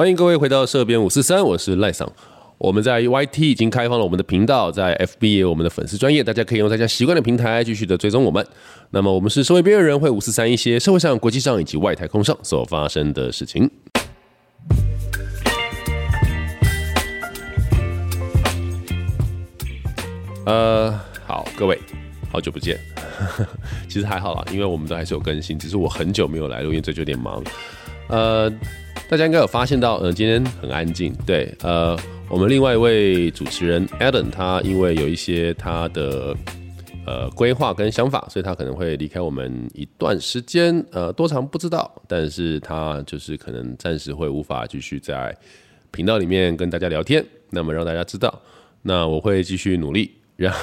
[0.00, 2.10] 欢迎各位回到社编五四三，我是赖桑。
[2.56, 8.42] 我们在 YT 已经开放了我们的频道，在 FB 也有我们的粉丝专业，大家可以用大家习惯的平台继续的追踪我们。
[8.92, 13.70] 那么我们是社会边缘人会五四三一些社会上、国际上以及外太空上所发生的事情。
[20.46, 21.78] 呃，好，各位，
[22.32, 22.80] 好久不见。
[23.86, 27.44] 其实还好啦，因为我们都还是有更新，只是我很久没有来录，因为最近有点忙。
[28.08, 28.50] 呃，
[29.08, 31.12] 大家应该有发现到，呃，今天很安静。
[31.26, 36.36] 对，呃，我们另外一位主持人 Adam，他因为有一些他的
[37.06, 40.84] 呃规划跟想法，所以他可能会离开我们一段时间。
[40.92, 45.36] 呃，多长不知道，但是他就是可能暂时会无法继续在
[45.90, 47.24] 频道里面跟大家聊天。
[47.50, 48.40] 那么让大家知道，
[48.82, 50.54] 那我会继续努力，让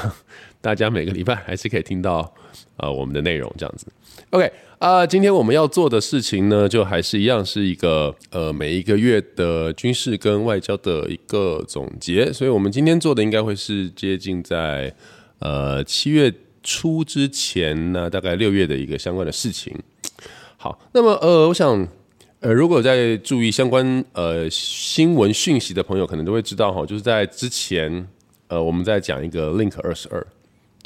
[0.67, 2.29] 大家每个礼拜还是可以听到
[2.75, 3.87] 呃我们的内容这样子。
[4.31, 12.33] OK 啊，今天我们要做的事情呢，就还是一样是一个呃每一个月的军事跟外交的一个总结。
[12.33, 14.93] 所以我们今天做的应该会是接近在
[15.39, 19.73] 呃七月初之前呢，大概六月的一个相关的事情。
[20.57, 21.87] 好，那么呃，我想
[22.41, 28.05] 呃，如果在注意相关呃新闻讯息的朋友，可能都会知道哈，就是在之前
[28.49, 30.27] 呃我们在讲一个 Link 二十二。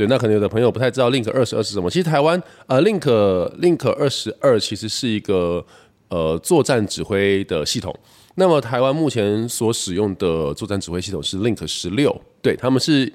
[0.02, 1.88] 对，那可能有的朋友不太知道 Link 二十二是什么。
[1.88, 3.02] 其实台湾呃，Link
[3.60, 5.64] Link 二十二其实是一个
[6.08, 7.96] 呃作战指挥的系统。
[8.34, 13.14] 那么台湾目前所使用的作战指挥系统是 Link 十六，对他们是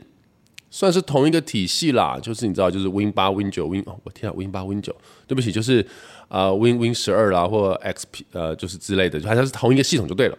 [0.71, 2.21] 算是同一个体系啦。
[2.23, 4.95] 就是你知道，就是 Win 八、Win 九、Win 哦，我天啊，Win 八、Win 九，
[5.27, 5.85] 对不起，就是
[6.29, 10.39] 啊 Win Win 十二啦，或 XP 呃，就是之类的，就好像是同一个系统就对了。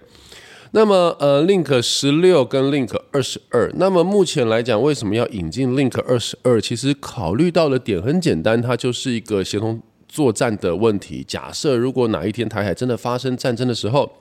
[0.71, 6.59] 那么，呃，Link 十六跟 Link 二十二，那么目前来讲，为什么要引进 Link 二十二？
[6.59, 11.23] 其实考虑到的点很简单，它就是一个协同作战的问题。
[11.23, 14.11] 假设如果哪一天台海真的发生战争的时候，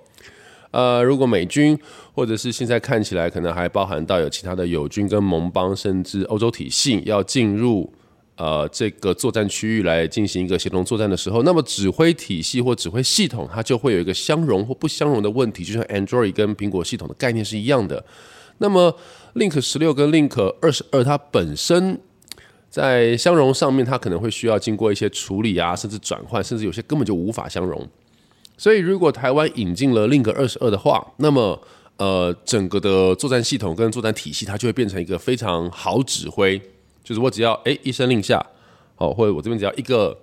[0.71, 1.77] 呃，如果美军
[2.15, 7.93] 或者是现在看起来可能还包含到有其他的友军跟盟邦，甚至欧洲体系要进入。
[8.37, 18.05] 呃，这个作战区域来进行一个协同作战的时候，那么指挥体系或指挥系统，它就会有一个相容或不相容的问题，就像 Android 跟苹果系统的概念是一样的。
[18.59, 18.95] 那么
[19.35, 21.99] Link 十六跟 Link 二十二，它本身
[22.69, 27.89] 在相容上面，它可能会需要经过一些处理啊，甚至转换，甚至有些根本就无法相容。
[28.59, 31.59] 所以，如果台湾引进了 Link 二十二的话，那么
[31.97, 36.61] 呃，整个的作战系统跟作战体系，它就会变成一个非常好指挥。
[37.07, 38.45] 就是我只要哎一声令下，
[38.97, 40.19] 好，或者我这边只要一个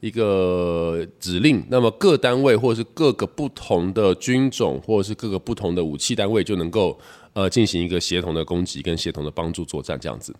[0.00, 6.98] 一个指令，那么各单位或者是各个不同的军种，或者是各个不同的武器单位，就能够
[7.34, 10.34] 呃进行一个协同的攻击跟协同的帮助作战这样子。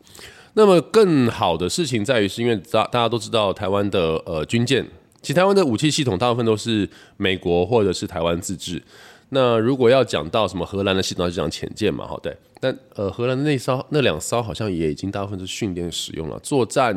[0.55, 4.85] 那么更好的事情在于，是因为大大家都知道台湾的呃军舰，
[5.23, 8.83] 其实台湾的武器系统大部分都是美国或者是台湾自制。
[9.29, 12.37] 那如果要讲到什么荷兰的系统，就讲潜舰嘛，哈，对。
[12.61, 16.39] 但呃，荷兰那艘那两艘好像也已经大部分是训练使用了。
[16.41, 16.93] 作战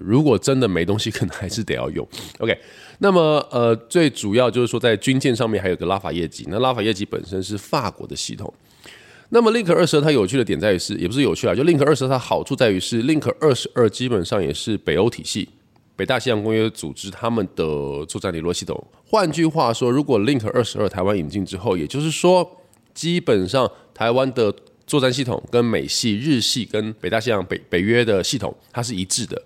[0.00, 2.06] 如果真的没东西，可能还是得要用。
[2.38, 2.58] OK，
[2.98, 8.52] 那么呃，最主要就是说在军舰上面还有个拉法叶级，那拉法叶级本身是法国的系统。
[9.28, 15.48] 那么 Link 二十它有趣的点在于是，也不是有趣啊，就 Link 二十它好处在于是 Link 二十二基本上也是北欧体系。
[15.94, 17.64] 北大西洋公约组织他们的
[18.06, 18.82] 作战联络系统。
[19.06, 22.50] 换句话说，如果 Link 二十二台湾引进之后，也就是说，
[22.94, 24.54] 基本上台湾的
[24.86, 29.40] 作战系统跟美系、日系跟北大西洋北北约的系统它是一致的。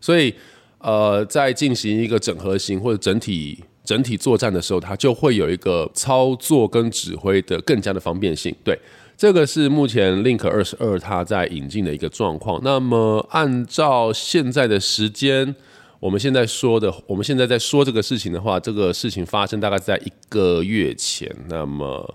[0.00, 0.34] 所以，
[0.78, 8.54] 呃，在进行一个整合型或者整体整体作战的时候，它就会有一个操作跟指挥的更加的方便性。
[8.64, 8.78] 对，
[9.16, 12.60] 这个是目前 Link 二十二它在引进的一个状况。
[12.62, 15.54] 那么，按照现在的时间。
[16.00, 21.32] 我们现在说的，我们现在在说这个事情的话，这个事情发生大概在一个月前。
[21.48, 22.12] 那么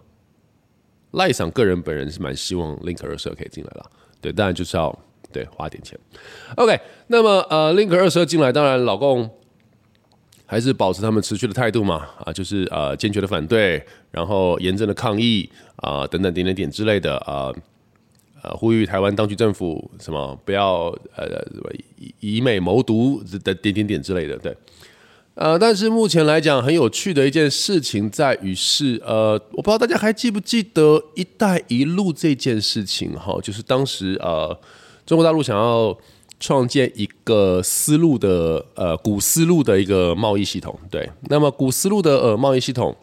[1.11, 3.85] 赖上个人本人是蛮希望 Link 二十二可以进来了，
[4.21, 4.97] 对，当然就是要
[5.31, 5.97] 对花点钱。
[6.55, 9.29] OK，那么呃，Link 二十二进来，当然老公
[10.45, 17.53] 还是保持他们持续的态度嘛，啊，就是呃坚决的反对，然后严正的抗议啊，等等点点点之类的啊。
[18.43, 21.43] 呃，呼吁台湾当局政府什么不要呃
[21.97, 24.55] 以以美谋独的点点点之类的，对，
[25.37, 34.59] 呃，但是目前来讲很有趣的一件事情在于是，呃，我不知道大家还记不记得“一带一路”这件事情哈，就是当时呃
[35.05, 35.95] 中国大陆想要
[36.39, 42.95] 创建一个丝路的呃古丝路的一个贸易系统，对，那么古丝路的呃贸易系统。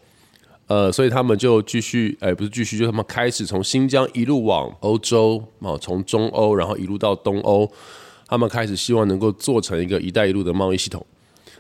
[0.67, 7.71] 呃，所以他们就继续，哎，不是继续，就他们开始从新疆一路往欧洲，啊，从中欧，然后一路到东欧，
[8.27, 11.07] 他们开始希望能够做成一个“一带一路”的贸易系统。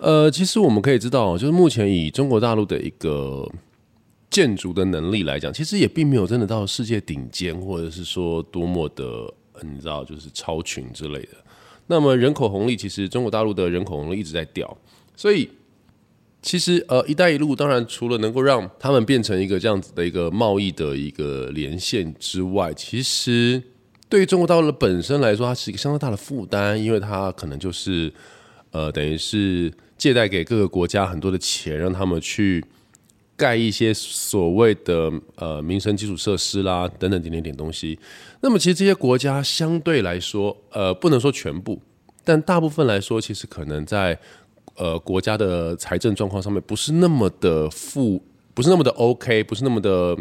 [0.00, 3.49] 呃，其实我们可以知道，就是目前以中国大陆的一个
[4.31, 9.32] 建筑的能力来讲，其实也并没有真的到世界顶尖，或者是说多么的，
[9.62, 11.29] 你知道，就是超群之类的。
[11.87, 14.76] 那么人口红利，其实中国大陆的人口红利一直在掉，
[15.14, 15.49] 所以
[16.43, 23.62] 其实呃，“一带一路”当然除了能够让他们变成一个这样子的一个贸易的一个连线之外，其实
[24.08, 28.12] 对于中国大陆的本身来说，它是一个相当大的负担，因为它可能就是
[28.75, 32.62] 呃，等于是借贷给各个国家很多的钱，让他们去。
[33.37, 37.99] 盖一些所谓的呃民生基础设施啦，等等点点点东西。
[38.43, 41.82] 那么其实这些国家相对来说，呃，不能说全部，
[42.23, 44.17] 但大部分来说，其实可能在
[44.76, 48.23] 呃国家的财政状况上面不是那么的富，
[48.55, 50.17] 不是那么的 OK，不是那么的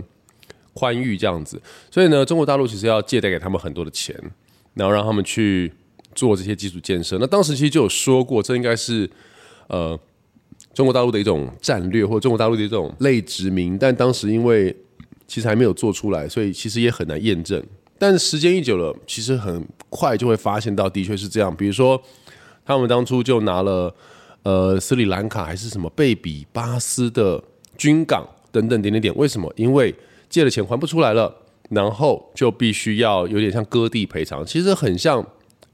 [0.73, 1.61] 宽裕这样子。
[1.91, 4.19] 所以呢，中国大陆其实要借贷给他们很多的钱，
[4.73, 5.71] 然后让他们去
[6.15, 7.17] 做这些基础建设。
[7.19, 9.09] 那当时其实就有说过，这应该是
[9.67, 9.99] 呃。
[10.73, 14.75] 中国大陆的一种战略，或者中国大陆的一种类殖民，但当时因为
[15.27, 17.63] 其实还没有做出来，所以其实也很难验证。
[17.99, 21.55] 但时间一久了，其实很快就会发现到，的确是这样。
[21.55, 22.01] 比如说，
[22.65, 23.93] 他们当初就拿了
[24.41, 27.43] 呃斯里兰卡还是什么贝比巴斯的
[27.77, 29.53] 军港等等点点点，为什么？
[29.55, 29.93] 因为
[30.27, 31.31] 借了钱还不出来了，
[31.69, 35.23] 然后就必须要有点像割地赔偿，其实很像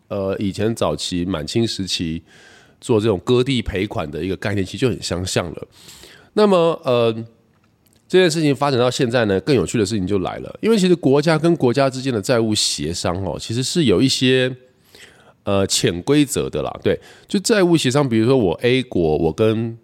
[0.10, 2.22] 呃以前早期满清时期。
[2.82, 5.68] 做这种割地赔款的一个概念，其实就很相像了。
[6.32, 7.14] 那么，呃，
[8.08, 10.58] 这件事情发展到现在呢，更有趣的事情就来了。
[10.62, 14.56] 因为其实国家跟国家之间的债务协商哦，其实是有一些
[15.44, 16.74] 呃潜规则的啦。
[16.82, 16.98] 对，
[17.28, 19.78] 就债务协商，比如说我 A 国，我跟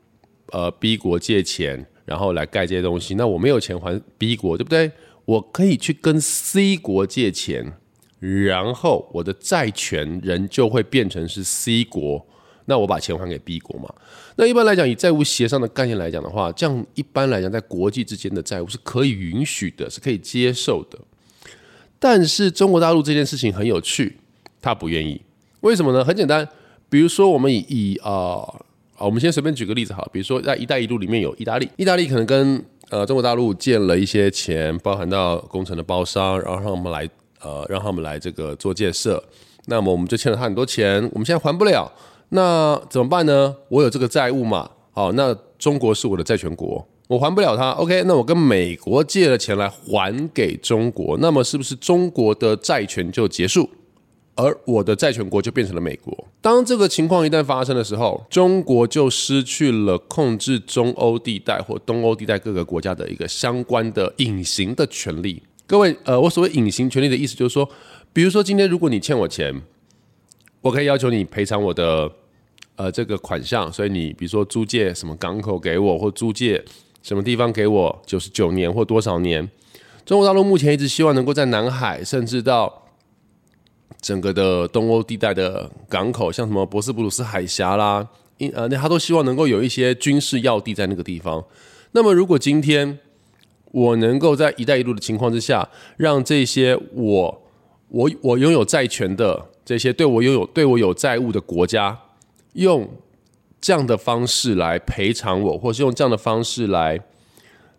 [0.53, 4.89] 呃 B 国借钱，然后来盖这些东西，那我没有钱还 B 国，对不对？
[5.25, 7.73] 我可以去跟 C 国借钱，
[8.45, 12.25] 然后我的债权人就会变成是 C 国。
[12.67, 13.87] 那我把钱还给 B 国嘛？
[14.37, 20.97] 那一般来讲，以债务协商的概念来讲的话，这样一般来讲，在国际之间的债务是可以允许的，是可以接受的。
[21.99, 24.17] 但是中国大陆这件事情很有趣，
[24.59, 25.21] 他不愿意。
[25.61, 26.03] 为什么呢？
[26.03, 26.47] 很简单，
[26.89, 28.41] 比如说我们以以啊，
[28.97, 37.07] 我们先随便举个例子哈，比如说在“一带一路”里面有意大利，意大利可能跟呃中国大陆借了一些钱，包含到工程的包商，然后让我们来
[37.41, 39.23] 呃让他们来这个做建设，
[39.65, 41.91] 那么我们就欠了他很多钱，我们现在还不了。
[42.29, 43.55] 那怎么办呢？
[43.69, 44.69] 我有这个债务嘛？
[44.91, 47.71] 好，那中国是我的债权国，我还不了他。
[47.71, 53.69] OK，那我跟美国借了钱来还给中国，那么是不是中国的债权就结束，
[54.35, 56.27] 而我的债权国就变成了美国？
[56.41, 65.43] 当这个情况一旦发生的时候，中国就失去了控制中欧地带或东欧地带各个国家的一个相关的隐形的权利。
[65.67, 67.69] 各位，呃，我所谓隐形权利的意思就是说，
[68.13, 69.61] 比如说今天如果你欠我钱。
[70.61, 72.11] 我可以要求你赔偿我的
[72.75, 76.65] 呃这个款项，所以你比如说租借什么港口给我，或租借
[77.03, 79.47] 什么地方给我，九十九年或多少年？
[80.07, 82.87] 中国大陆目前一直希望能够在南海，甚至到
[84.01, 88.07] 整个的东欧地带的港口，像什么博斯普鲁斯海峡啦，
[88.39, 91.45] 因呃那他都希望能够有一些军事要地在那个地方。
[91.91, 92.97] 那么如果今天
[93.75, 95.67] 我能够在“一带一路”的情况之下，
[95.97, 97.41] 让这些我
[97.89, 99.47] 我我拥有债权的。
[99.65, 101.99] 这些对我拥有对我有债务的国家，
[102.53, 102.87] 用
[103.59, 107.01] 这样的方式来赔偿我，或是用这样的方式来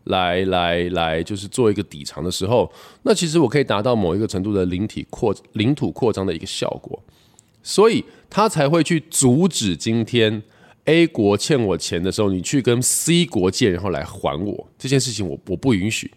[0.04, 2.70] 来来来，就是做一个抵偿的时候，
[3.04, 7.00] 那其实我可以达到某一个程度的领体扩领土扩张的一个效果，
[7.62, 10.42] 所以他才会去阻止今天
[10.86, 16.10] A 国欠我钱的时候，你去跟 C 国借，然后来还我这件事情，我我不允许。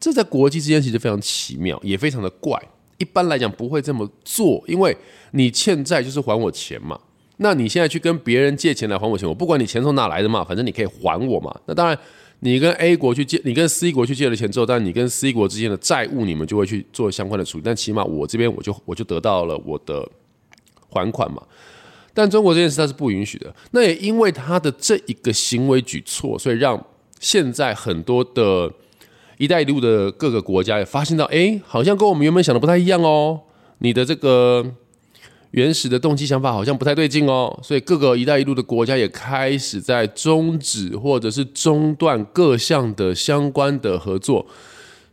[0.00, 2.60] 这在国际之间其实非常奇妙，也非常的怪。
[2.98, 4.96] 一般来讲不会这么做，因为
[5.32, 6.98] 你欠债就是还我钱嘛。
[7.38, 11.60] 那你现在去跟别人借钱来还我钱，我不管你钱从哪来的嘛，反正你可以还我嘛。
[11.66, 11.98] 那当然，
[12.40, 17.62] 你跟 A 国去借，你跟 C 国去借了钱之后，但你跟 C 国之间的债务，你们就会去做相关的处理。
[17.64, 20.08] 但起码我这边我就我就得到了我的
[20.88, 21.42] 还款嘛。
[22.14, 23.54] 但中国这件事它是不允许的。
[23.70, 26.84] 那也因为他的这一个行为举措，所以让
[27.20, 28.72] 现在很多的。
[29.38, 33.40] 一带一路的各个国家也发现到，哎，好像跟我们原本想的不太一样哦。
[33.78, 34.64] 你的这个
[35.50, 37.58] 原始的动机想法好像不太对劲哦。
[37.60, 44.46] 所以各个一带一路的国家也开始在终止或者是中断各项的相关的合作。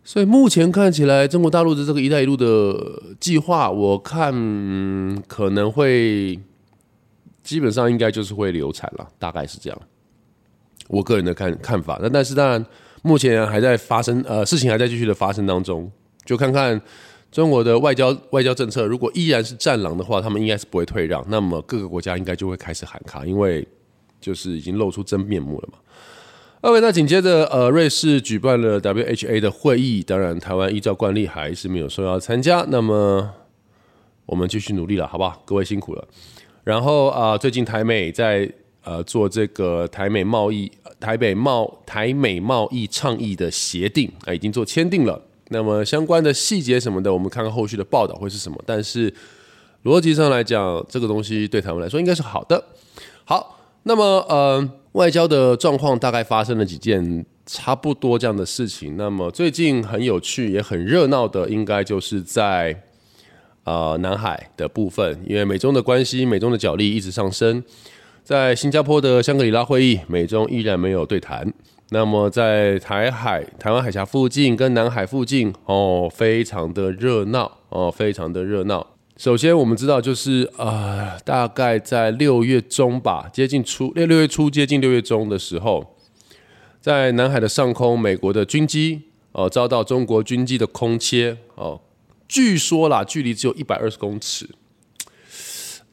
[0.04, 4.32] 所以目前看起来，中国大陆的这个一带一路的计划，我看
[5.28, 6.40] 可能会
[7.50, 9.82] 基本上应该就是会流产了，大概是这样。
[10.88, 12.00] 我个人的看看法。
[12.02, 12.66] 那但是当然。
[13.02, 15.90] 目前还在发生，呃，事情还在继续的发生当中。
[16.26, 16.80] 就看看
[17.32, 21.26] 中国的外交外交政策，如果依然是战狼的话，他们应该是不会退让。
[21.30, 23.66] 那么各个国家应该就会开始喊卡，因为
[24.20, 25.80] 就是已经露出真面目了嘛。
[26.60, 32.66] OK，那紧接着，呃，瑞士举办了 WHA 的会议，当然台湾依照惯例还是没有受邀参加。
[32.68, 33.32] 那么
[34.26, 35.42] 我们继续努力了，好不好？
[35.46, 36.06] 各位辛苦了。
[36.64, 38.52] 然后啊，最近台美在
[38.84, 45.22] 呃做这个台美贸易、台北贸台美贸易倡议的协定啊，已经做签订了。
[45.50, 48.62] 那么相关的细节什么的，我们看看后续的报道会是什么。
[48.66, 49.14] 但是
[49.84, 52.64] 逻辑上来讲，这个东西对台湾来说应该是好的。
[53.26, 54.70] 好，那么呃。
[54.94, 58.98] 外交的状况大概发生了几件差不多这样的事情。
[58.98, 62.76] 那么最近很有趣也很热闹的，应该就是在
[63.70, 67.64] 呃南海的部分，因为美中的关系、美中的角力一直上升。
[68.24, 71.54] 在新加坡的香格里拉会议，美中依然没有对谈。
[71.92, 78.86] 那么在台海、台湾海峡附近跟南海附近，哦，非常的热闹哦，非常的热闹。
[79.18, 85.96] 首先，我们知道就是呃，大概在六月中吧，接近初六六月初接近六月中的时候，
[86.82, 91.80] 在南海的上空，美国的军机哦遭到中国军机的空切哦，
[92.30, 94.48] 据说啦，距离只有一百二十公尺。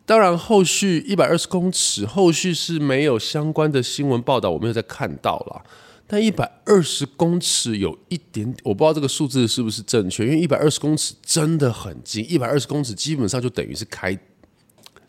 [0.04, 5.64] 当然，后续一百二十公尺，后续是没有相关的新闻报道，我没有再看到了。
[6.06, 14.16] 但一百二十公尺有一点，我不知道这个数字是不是正确，因为一百二十公尺真的很近，一百二十公尺基本上就等于是开，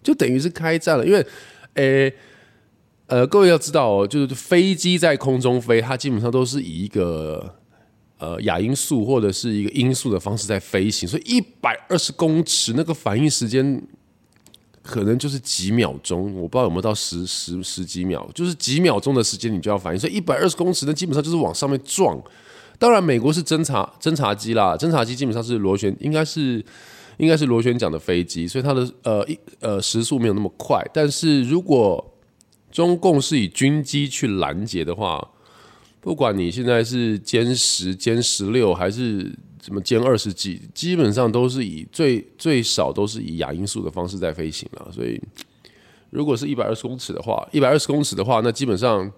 [0.01, 1.05] 就等于是开战了。
[1.05, 1.23] 因为，
[1.75, 2.15] 诶，
[3.05, 7.59] 呃，各位要知道哦，就是飞机在空中飞，它基本上都是以一个
[8.17, 13.81] 呃亚音速或者是一个音速的方式在飞行，所以一百二十公尺那个反应时间。
[14.83, 22.17] 可能就是几秒钟，我不知道有没有到十十十几秒，就是几秒钟的时间你就要反应，所以一百二十公尺那基本上就是往上面撞。
[22.79, 26.63] 当然，美国是侦察侦察机啦，侦察机基本上是螺旋，应该是
[27.17, 30.81] 应该是螺旋桨的飞机，所以它的呃一呃时速没有那么快。
[30.93, 32.13] 但是如果
[32.71, 35.31] 中共是以军机去拦截的话，
[35.99, 39.31] 不管你现在是歼十、歼十六还是。
[39.59, 44.89] 什么歼二十几，基本上都是以最最少都是以亚音速的方式在飞行了。
[44.93, 45.21] 所以，
[46.09, 49.11] 如果是一百二十公尺的话，一百二十公尺的话，那基本上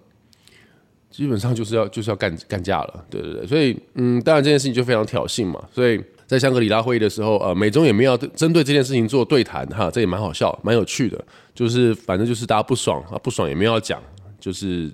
[1.08, 3.04] 基本上就是要就是要干干架了。
[3.08, 5.62] 对对对，所以嗯，当然这件事情就非常挑衅嘛。
[5.72, 11.24] 所以在香格里拉会议的时候，呃，美中也没有针对这件事情做对谈哈，这也蛮好笑，蛮有趣的。
[11.54, 14.02] 就是反正就是大家不爽啊，不爽也没有要讲，
[14.40, 14.90] 就是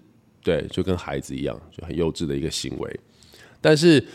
[0.46, 3.00] 对，就跟孩子一样，就很幼稚的一个行为。
[3.60, 4.06] 但是。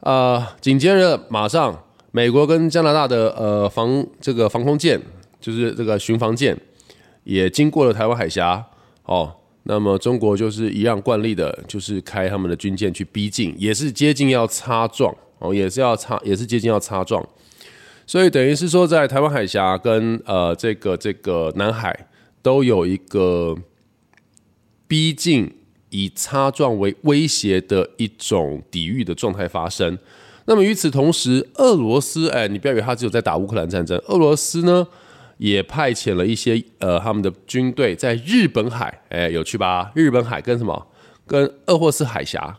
[0.00, 5.00] 呃，紧接着马上，美国跟加拿大的呃防这个防空舰，
[5.40, 6.54] 就是这个巡防舰，
[7.22, 8.62] 也经过了台湾海峡
[9.04, 9.34] 哦。
[9.62, 17.26] 那么中国就是一样惯例的，就是开他们的军舰去逼近，也是接近要擦撞哦，也是要擦，也是接近要擦撞。
[18.06, 22.08] 所以等于是说，在台湾海峡跟呃这个这个南海
[22.42, 23.56] 都有一个
[24.86, 25.50] 逼近。
[25.94, 29.96] 以擦撞为威胁的一种抵御的状态发生。
[30.46, 34.84] 那么与此同时，俄罗斯，哎，你不要以为他只有在打乌克兰战争，俄罗斯呢
[35.38, 39.92] 也派遣了一些呃他们的军队在日本海，哎，有趣吧？
[39.94, 40.88] 日本海跟什么？
[41.26, 42.58] 跟鄂霍次海峡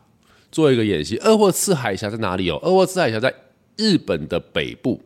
[0.50, 1.18] 做一个演习。
[1.18, 2.56] 鄂霍次海峡在哪里哦？
[2.64, 3.34] 鄂霍次海峡在
[3.76, 5.02] 日本的北部。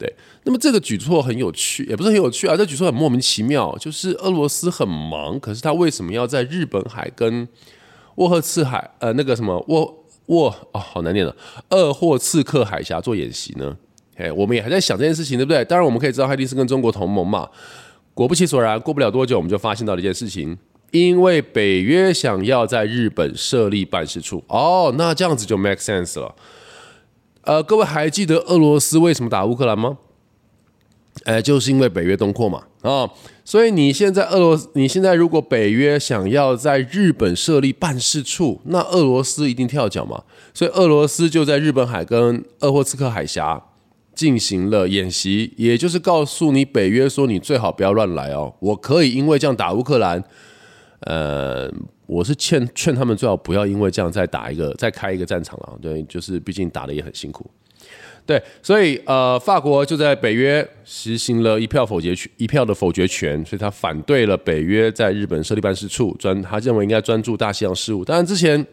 [0.00, 0.10] 对，
[0.44, 3.76] 那么这个举措很有趣，也不是很有趣啊，这举措很莫名其妙。
[3.78, 7.46] 就是俄罗斯很忙，可是他为什么要在日本海跟
[8.14, 11.36] 沃赫茨海呃那个什么沃沃哦好难念的
[11.68, 13.76] 鄂霍次克海峡做演习呢？
[14.16, 15.62] 哎，我们也还在想这件事情，对不对？
[15.66, 17.46] 当然我们可以知道，海迪是跟中国同盟嘛。
[18.14, 20.56] 果不其然，过不了多久，我们就发现到了一件事情，
[20.90, 24.42] 因为北约想要在日本设立办事处。
[24.48, 26.34] 哦，那这样子就 make sense 了。
[27.42, 29.98] 呃，各位还记得俄罗斯为什么打乌克兰吗？
[31.24, 33.10] 哎，就是因为北约东扩嘛，啊，
[33.44, 40.22] 所以你现在俄罗斯，你现在如果北约想要在日本设立办事处，那俄罗斯一定跳脚嘛，
[40.54, 43.62] 所以俄罗斯就在日本海跟鄂霍次克海峡
[44.14, 50.22] 进行了演习，也就是告诉你北约说，你最好不要乱来哦，我可以因为这样打乌克兰，
[51.00, 51.72] 呃。
[52.10, 57.48] 我是劝劝他们最好不要因为这样再打一个再开一个战场了，对，就是毕竟打的也很辛苦，
[58.26, 68.04] 对，所以呃，法国就在北约实行了一票否决权，一票的否决权，所以他反对了北约在日本设立办事处，专他认为应该专注大西洋事务。
[68.04, 68.66] 当然，之前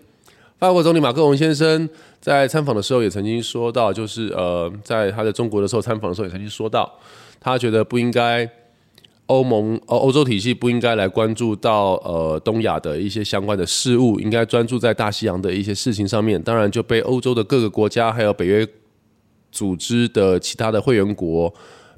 [0.57, 1.87] 法国总理马克龙先生
[2.19, 6.91] 在参访的时候也曾经说到，就是呃，在他在中国的时候参访的时候也曾经说到，
[7.39, 8.49] 他觉得不应该。
[9.27, 16.41] 欧盟呃欧洲体系不应该来关注到呃东亚的一些相关的事物，应该专注在大西洋的一些事情上面。
[16.41, 18.67] 当然就被欧洲的各个国家还有北约
[19.51, 21.53] 组织的其他的会员国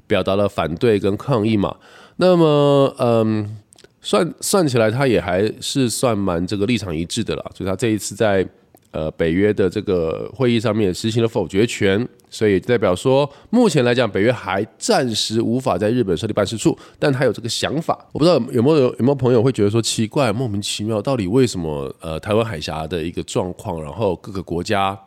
[0.06, 1.76] 表达了反对跟抗议嘛。
[2.16, 3.56] 那么嗯，
[4.00, 7.50] 算算起来，他也还是算蛮这个立场一致的啦。
[7.54, 8.46] 所以他这一次在
[8.92, 17.98] 呃北约的这个会议上面实行了否决权，所以代表说，目前来讲，北约还暂时无法在日本设立办事处，但他有这个想法。
[18.12, 24.98] 我不知道有没有有没有朋友会觉得说奇怪，莫名其妙，到底为什么呃台湾海峡的一个状况，然后各个国家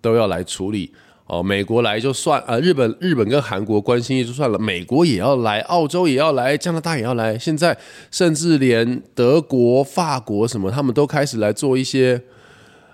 [0.00, 0.92] 都要来处理？
[1.26, 7.76] 哦，美国来就算，呃，日本、日本跟韩国关心也就算了，美国也要来，澳洲也要来，加拿大也要来，现在
[8.10, 12.18] 甚至连德国、法国什么，他们都开始来做一些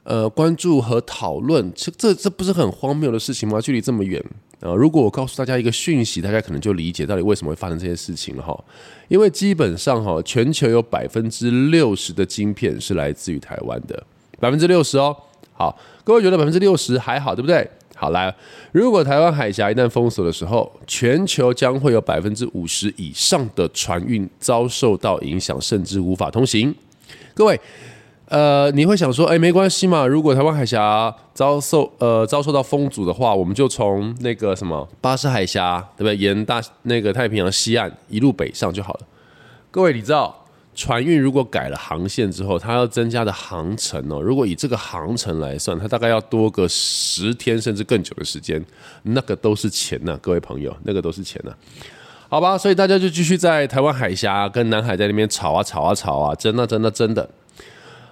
[0.04, 3.60] 呃关注和讨论，这这这不是很荒谬的事情吗？
[3.60, 4.22] 距离这么远
[4.60, 4.72] 啊！
[4.74, 8.64] 如果我告诉大家一个讯息，大家可能就理解到底为什么会发生这些事情了哈。
[9.08, 14.02] 因为基本上哈，全球有百分之六十的晶片是来自于台湾的，
[14.38, 15.16] 百分之六十哦。
[15.52, 17.68] 好，各位觉得百分之六十还好，对不对？
[17.96, 18.34] 好来，
[18.72, 26.74] 如果台湾海峡一旦封锁的时候，全球将会有百分之五十以上的船运遭受到影响，甚至无法通行。
[27.34, 27.58] 各位，
[28.28, 30.06] 呃，你会想说，哎，没关系嘛？
[30.06, 36.16] 如果台湾海峡遭受呃遭受到封阻的话，我们就从那个什么巴士海峡，对不对？
[36.16, 39.00] 沿大那个太平洋西岸一路北上就好了。
[39.70, 40.40] 各位，你知道？
[40.76, 48.60] 船运如果改了航线之后，它要增加的航程哦，如果以这个航程来算，它大概要多个十天甚至更久的时间，
[49.04, 51.52] 那个都是钱呐，各位朋友，那个都是钱呐，
[52.28, 57.30] 好吧，所以大家就继续在台湾海峡跟南海在那边吵啊吵啊吵啊，真的真的真的，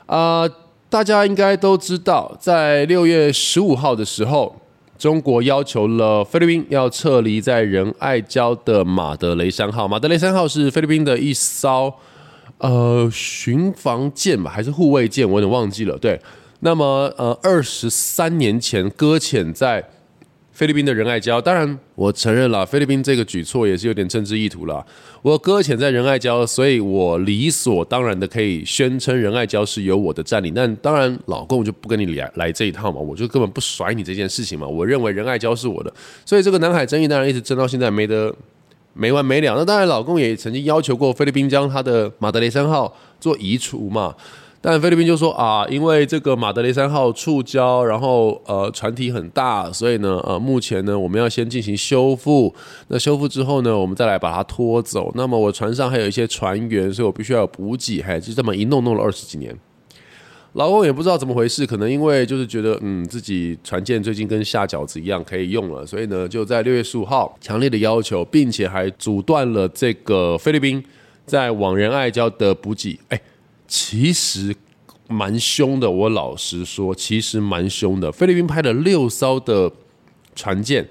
[0.07, 0.49] 啊
[0.89, 4.55] 大家应该都知道，在六月十五号的时候，
[4.99, 11.93] 中国要求了菲律宾要撤离在仁爱礁的马德雷山号，马德雷山号是菲律宾的一艘。
[12.59, 15.29] 呃，巡防舰吧，还是护卫舰？
[15.29, 15.99] 我有点忘记了。
[15.99, 16.21] 对，
[16.61, 19.83] 那么呃，二十三年前搁浅在
[20.53, 24.85] 菲律宾的仁爱礁，当然我承认了，菲律宾这个举措也是有点政治意图了。
[25.23, 30.53] 我搁浅在仁爱礁，所以我理所当然的可以宣称仁爱礁是由我的占领。
[30.55, 34.67] 但当然，老公就不跟你来来这一套嘛，我就根本不甩你这件事情嘛。
[34.67, 35.93] 我认为仁爱礁是我的，
[36.25, 38.35] 所以这个南海争议当然一直争到现在没得。
[38.95, 39.55] 没完没了。
[39.57, 44.15] 那当然，老公也曾经要求过菲律宾将他的马德雷三号做移除嘛，
[44.65, 52.55] 但菲律宾就说啊，因为这个马德雷三号触礁，然后呃船体很大，所以呢呃目前呢我们要先进行修复。
[52.87, 55.11] 那修复之后呢，我们再来把它拖走。
[55.17, 59.53] 那么我船上还有一些船员，所以我必须要有补给，还就这么一弄弄了二十几年。
[60.53, 70.85] 老公也不知道怎么回事，可能因为就是觉得，嗯，自己船舰最近跟下饺子一样可以用了，所以呢，就在六月十五号强烈的要求，并且还阻断了这个菲律宾
[71.25, 73.01] 在往仁爱礁的补给。
[73.09, 73.19] 哎，
[73.73, 74.55] 其实
[75.09, 78.13] 蛮凶的，我老实说，其实蛮凶的。
[78.13, 79.73] 菲律宾派了六艘的
[80.35, 80.87] 船舰，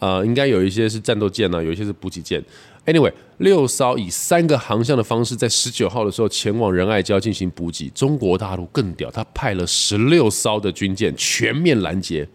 [0.00, 2.44] 呃，应该有一些是战斗舰呢，有一些是补给舰。
[2.84, 7.88] Anyway，六艘以三个航向的方式，在十九号的时候前往仁爱礁进行补给。
[7.94, 12.28] 中国大陆更屌，他派了十六艘的军舰全面拦截，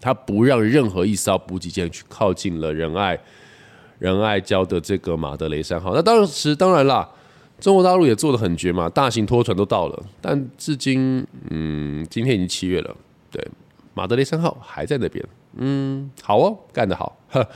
[0.00, 3.16] 他不让任何一艘补给舰去靠近了仁爱
[4.00, 5.94] 仁爱礁的这个马德雷山号。
[5.94, 7.08] 那当时当然啦，
[7.60, 12.96] 中国大陆也做的很绝嘛，大型拖船都到了，但至今，嗯，今天已经七月了，
[13.30, 13.46] 对，
[13.94, 15.24] 马德雷山号还在那边，
[15.56, 17.46] 嗯，好哦，干得好，呵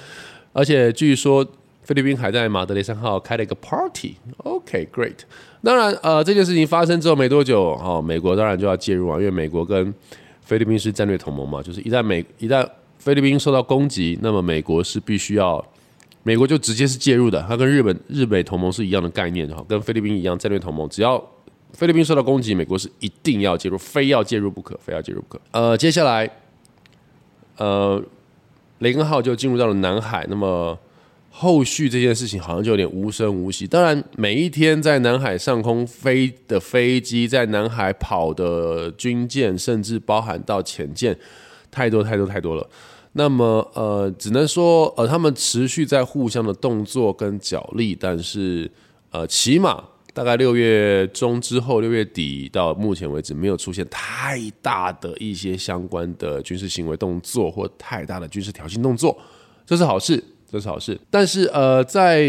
[0.53, 1.47] 而且据说。
[1.83, 5.17] 菲律宾还在马德雷山号开了一个 party，OK，great。
[5.65, 9.93] 当然，呃，这件事情发生之后没多久，哦，美国当然就要介入啊，因为美国跟
[10.41, 12.65] 菲律宾是战略同盟嘛，就是一旦美一旦
[12.99, 15.65] 菲律宾受到攻击，那么美国是必须要，
[16.23, 17.45] 美国就直接是介入的。
[17.49, 21.23] 它跟日本日美同盟是一样的概念，哈，跟菲律宾一样战略同盟，只要
[21.73, 25.41] 菲律宾受到攻击，美国是一定要介入，非要介入不可，非要介入不可。
[25.53, 26.31] 呃，接下来，
[27.57, 28.03] 呃，
[28.79, 30.79] 雷根号就进入到了南海，那么。
[31.33, 33.65] 后续这件事情好像就有点无声无息。
[33.65, 41.17] 当然，每一天在南海上空飞的飞机，在南海跑的军舰，甚至包含到潜舰，
[41.71, 42.69] 太多太多太多了。
[43.12, 48.70] 那么，呃，只能说，呃，他们持续在互相的动作跟角力，但是，
[49.11, 59.18] 呃，起码大概六月中之后，六月底到目前为止，没有出现太大的一些相关的军事行为动作或太大的军事挑衅动作，
[59.66, 60.23] 这是好事。
[60.53, 62.27] 这是好事，但是呃，在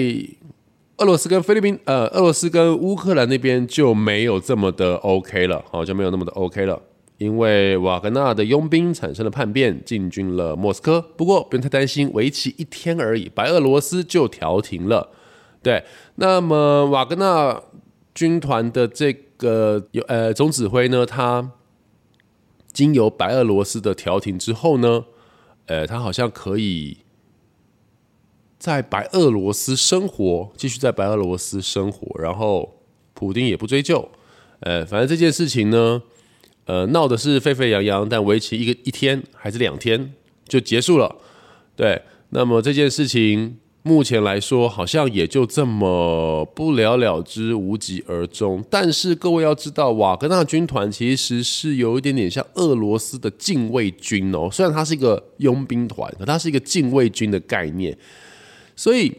[0.98, 6.80] 俄罗斯跟菲律宾，呃，俄罗斯跟乌克兰那边就没有这么的 OK 了，好，就没有那么的 OK 了，
[7.22, 11.00] 因为瓦格纳的佣兵产生了叛变，进军了莫斯科。
[11.16, 15.12] 不过不用太担心，为期一天而已，白俄罗斯就调停了。
[15.62, 17.62] 对，那么瓦格纳
[18.16, 21.52] 军团的这个有呃总指挥呢，他
[22.74, 25.06] 经由白俄罗斯的调停之后呢，
[25.68, 26.98] 呃，他好像可以。
[28.58, 32.82] 在白俄罗斯生活，继续在白俄罗斯生活，然后
[33.14, 34.10] 普丁也不追究。
[34.60, 36.04] 呃，反正这件事情呢，
[36.72, 40.14] 呃，闹的是沸沸扬扬，但为期一个一天还是两天
[40.48, 41.14] 就结束了。
[41.76, 43.58] 对，那么这件事情。
[43.84, 48.64] 目前来说，好像也就这么不了了之、无疾而终。
[48.70, 54.48] 但是各位要知道，瓦格纳军团其实是有一点点像俄罗斯的禁卫军哦。
[54.52, 57.98] 虽然它是一个佣兵团，可它是一个禁卫军的概念。
[58.76, 59.12] 所以，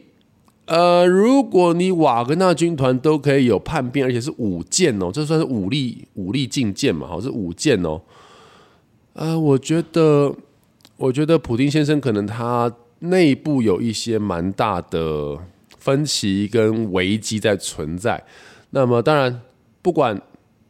[0.73, 7.07] 呃，如果你瓦格纳军团都可以有叛变，而且是武剑哦，这算是武力武力进谏嘛？
[7.07, 8.01] 好，是武剑哦。
[9.13, 10.35] 呃，我觉得，
[10.97, 12.73] 我觉得普丁先生可能他。
[13.05, 15.37] 内部有一些蛮大的
[15.77, 18.23] 分歧跟危机在存在。
[18.71, 19.43] 那么，当然
[19.83, 20.17] 不管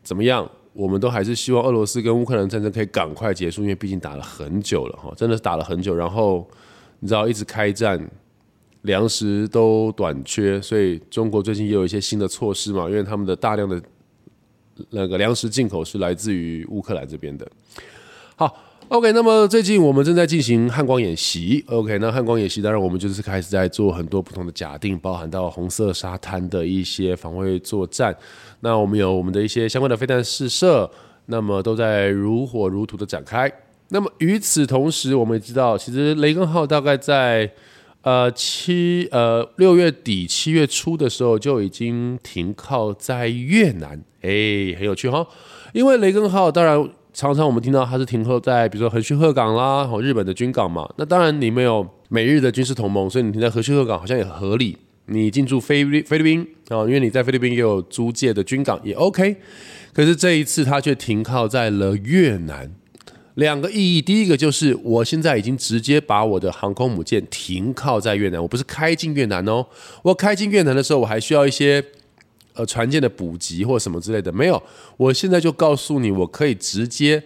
[0.02, 5.94] 怎么样，我们都还是希望俄罗斯跟乌克兰战争可以赶快结束，因为毕竟打了很久了哈，真的是打了很久。
[5.94, 6.48] 然后
[7.00, 8.02] 你知道一直开战，
[8.82, 13.82] 粮食都短缺，所以中国最近也有一些新的措施嘛，因为他们的大量的
[14.90, 17.46] 那个粮食进口是来自于乌克兰这边的。
[18.36, 18.68] 好。
[18.88, 21.64] OK，那么最近我们正在进行汉光演习。
[21.68, 28.14] OK，那汉光演习当然我们就是开始在做很多不同的假定，包含到红色沙滩的一些防卫作战。
[28.60, 30.90] 那我们有我们的一些相关的飞弹试射，
[31.26, 33.50] 那么都在如火如荼的展开。
[33.88, 37.50] 那么与此同时，我们也知道，其实雷根号大概在
[38.02, 44.02] 呃七呃六月底七月初的时候就已经停靠在越南。
[44.20, 45.26] 哎，很有趣哈，
[45.72, 46.88] 因为雷根号当然。
[47.14, 50.88] 常常我们听到它是停靠在比如说横须贺港啦，哦日本的军港嘛。
[50.96, 54.78] 那当然你没有美日的军事同盟，所以你停在横须贺港好像也合理。
[55.04, 59.36] 你进驻菲律菲律宾啊，因为你在菲律宾也有租借的军港也 OK。
[59.92, 62.72] 可是这一次它却停靠在了越南，
[63.34, 64.02] 两个意义。
[64.02, 69.66] 第一个就是我现在已经直接把我的航空母舰停靠在越南，我不是开进越南哦。
[70.02, 71.84] 我开进越南的时候，我还需要一些。
[72.54, 74.62] 呃，船舰的补给或什么之类的没有，
[74.98, 77.22] 我现在就告诉你，我可以直接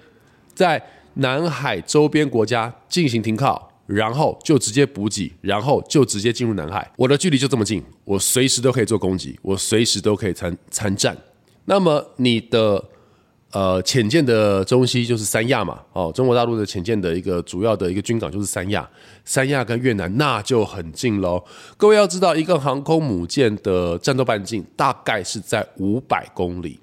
[0.55, 0.81] 在
[1.15, 6.89] 南海周边国家进行停靠，然后就直接补给，然后就直接进入南海。
[6.97, 11.19] 我的距离就这么近，我随时都可以做攻击，我随时都可以参参战。
[11.65, 12.85] 那么你的。
[13.53, 18.87] 呃，浅舰的中西就是三亚嘛，哦，中国大陆的浅舰的一个主要的一个军港就是三亚，
[19.25, 21.43] 三亚跟越南那就很近喽。
[21.77, 26.79] 各位要知道，一个航空母舰的战斗半径大概是在五百公里，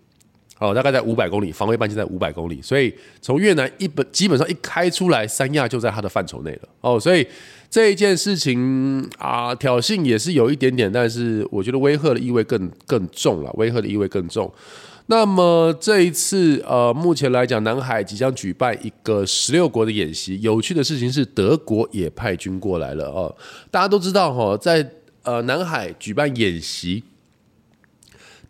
[0.58, 7.28] 哦，大概在五百公里，防卫半径在五百公里，所以从越南一本基本上一开出来，三亚就在它的范畴内了，哦，所以
[7.70, 14.52] 这一件事情啊，挑衅也是有一点点，但是我觉得威吓的意味更更重了，威吓的意味更重。
[15.16, 20.42] 那么这一次，呃，目前来讲，南海即将举办一个十六国的演习。
[20.42, 23.38] 有趣的事情是，德国也派军过来了哦。
[23.70, 24.90] 大家都知道哈，在
[25.22, 27.04] 呃南海举办演习，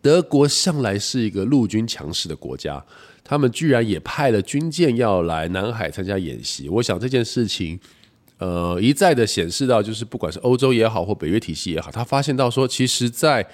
[0.02, 2.82] 德国向来是一个陆军强势的国家，
[3.26, 6.70] 他们居然也派了军舰要来南海参加演习。
[6.70, 7.78] 我想这件事情，
[8.38, 13.46] 呃，一再的显示到，就是不管是欧洲也好，或北约体系也好，他发现到说，其实，在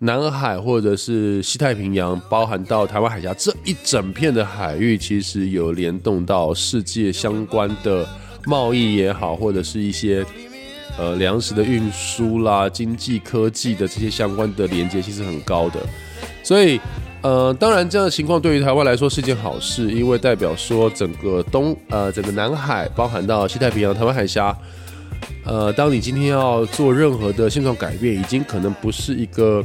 [0.00, 8.06] 南海或者是西太平洋，包含到台湾海峡这一整片的海域，其实有联动到世界相关的
[8.44, 10.22] 贸易也好，或者是一些
[10.98, 15.80] 呃粮食的运输啦、经济科技的这些相关的连接，其实很高的。
[16.42, 16.78] 所以，
[17.22, 24.54] 呃，当然这样的情况对于台湾来说是一件好事，因为代表说整个东呃整个南海，包含到西太平洋、台湾海峡，
[25.46, 29.64] 呃，当你今天要做任何的现状改变，已经可能不是一个。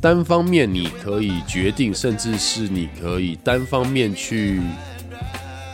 [0.00, 4.60] 单方面你可以决定，甚至是你可以单方面去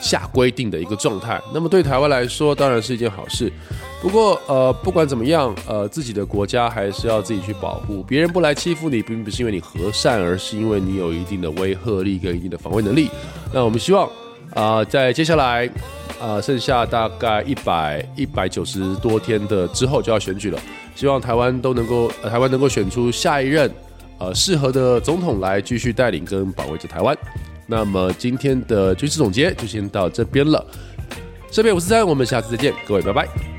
[0.00, 1.40] 下规定的一个状态。
[1.52, 3.52] 那么对台湾来说，当然是一件好事。
[4.00, 8.02] 不过，呃，不管怎么样，呃，自己的国家还是要自己去保护。
[8.02, 13.08] 别人不来欺负你，并不是因为你和善，而是因为你有一定的威慑力跟一定的防卫能力。
[13.52, 14.08] 那我们希望，
[14.54, 15.70] 啊，在接下来，
[16.20, 20.58] 啊，剩下大概一百一百九十多天的之后就要选举了，
[20.96, 23.70] 希望台湾都能够，台湾能够选出下一任。
[24.22, 27.16] 呃，适合的总统来继续带领跟保卫着台湾。
[27.66, 30.64] 那么今天的军事总结就先到这边了。
[31.50, 33.51] 这边五十三，我们下次再见，各位拜拜。